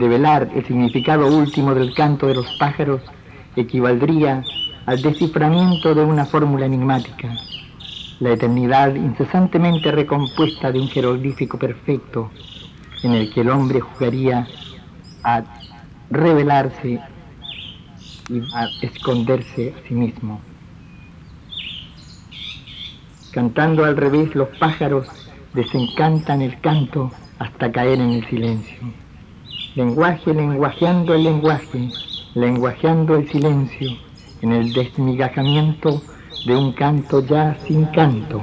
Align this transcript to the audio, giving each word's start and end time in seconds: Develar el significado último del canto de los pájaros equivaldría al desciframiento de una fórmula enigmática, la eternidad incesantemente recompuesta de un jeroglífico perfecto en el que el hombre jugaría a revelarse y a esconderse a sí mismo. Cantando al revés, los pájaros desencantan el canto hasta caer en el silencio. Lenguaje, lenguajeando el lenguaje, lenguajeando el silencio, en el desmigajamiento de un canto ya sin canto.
Develar 0.00 0.48
el 0.54 0.64
significado 0.64 1.26
último 1.26 1.74
del 1.74 1.92
canto 1.92 2.26
de 2.26 2.34
los 2.34 2.46
pájaros 2.52 3.02
equivaldría 3.54 4.42
al 4.86 5.02
desciframiento 5.02 5.94
de 5.94 6.02
una 6.02 6.24
fórmula 6.24 6.64
enigmática, 6.64 7.36
la 8.18 8.30
eternidad 8.30 8.94
incesantemente 8.94 9.92
recompuesta 9.92 10.72
de 10.72 10.80
un 10.80 10.88
jeroglífico 10.88 11.58
perfecto 11.58 12.30
en 13.02 13.12
el 13.12 13.30
que 13.30 13.42
el 13.42 13.50
hombre 13.50 13.80
jugaría 13.80 14.48
a 15.22 15.42
revelarse 16.10 16.98
y 18.30 18.40
a 18.54 18.70
esconderse 18.80 19.74
a 19.76 19.86
sí 19.86 19.92
mismo. 19.92 20.40
Cantando 23.32 23.84
al 23.84 23.98
revés, 23.98 24.34
los 24.34 24.48
pájaros 24.56 25.06
desencantan 25.52 26.40
el 26.40 26.58
canto 26.62 27.12
hasta 27.38 27.70
caer 27.70 28.00
en 28.00 28.12
el 28.12 28.26
silencio. 28.30 29.09
Lenguaje, 29.76 30.34
lenguajeando 30.34 31.14
el 31.14 31.22
lenguaje, 31.22 31.90
lenguajeando 32.34 33.14
el 33.14 33.30
silencio, 33.30 33.90
en 34.42 34.52
el 34.52 34.72
desmigajamiento 34.72 36.02
de 36.44 36.56
un 36.56 36.72
canto 36.72 37.24
ya 37.24 37.56
sin 37.68 37.84
canto. 37.86 38.42